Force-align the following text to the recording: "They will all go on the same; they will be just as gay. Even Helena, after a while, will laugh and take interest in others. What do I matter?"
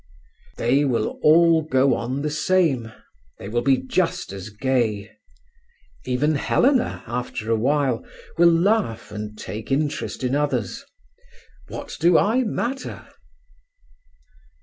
"They 0.57 0.83
will 0.83 1.19
all 1.21 1.61
go 1.61 1.93
on 1.93 2.23
the 2.23 2.31
same; 2.31 2.91
they 3.37 3.47
will 3.47 3.61
be 3.61 3.77
just 3.77 4.33
as 4.33 4.49
gay. 4.49 5.11
Even 6.05 6.33
Helena, 6.33 7.03
after 7.05 7.51
a 7.51 7.55
while, 7.55 8.03
will 8.35 8.51
laugh 8.51 9.11
and 9.11 9.37
take 9.37 9.71
interest 9.71 10.23
in 10.23 10.33
others. 10.33 10.83
What 11.67 11.97
do 11.99 12.17
I 12.17 12.41
matter?" 12.43 13.09